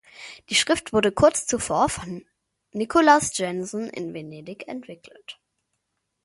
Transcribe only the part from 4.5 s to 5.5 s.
entwickelt.